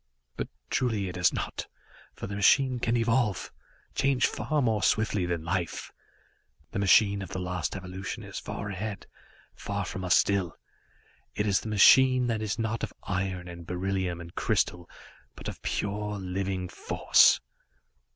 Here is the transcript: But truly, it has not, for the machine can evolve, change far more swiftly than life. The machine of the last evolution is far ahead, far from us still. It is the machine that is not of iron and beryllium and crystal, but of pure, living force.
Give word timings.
But 0.35 0.47
truly, 0.71 1.09
it 1.09 1.15
has 1.15 1.31
not, 1.31 1.67
for 2.15 2.25
the 2.25 2.35
machine 2.35 2.79
can 2.79 2.97
evolve, 2.97 3.51
change 3.93 4.25
far 4.25 4.59
more 4.59 4.81
swiftly 4.81 5.27
than 5.27 5.43
life. 5.43 5.91
The 6.71 6.79
machine 6.79 7.21
of 7.21 7.29
the 7.29 7.39
last 7.39 7.75
evolution 7.75 8.23
is 8.23 8.39
far 8.39 8.69
ahead, 8.69 9.05
far 9.53 9.85
from 9.85 10.03
us 10.03 10.17
still. 10.17 10.55
It 11.35 11.45
is 11.45 11.59
the 11.59 11.69
machine 11.69 12.25
that 12.25 12.41
is 12.41 12.57
not 12.57 12.81
of 12.83 12.91
iron 13.03 13.47
and 13.47 13.67
beryllium 13.67 14.19
and 14.19 14.33
crystal, 14.33 14.89
but 15.35 15.47
of 15.47 15.61
pure, 15.61 16.17
living 16.17 16.67
force. 16.67 17.39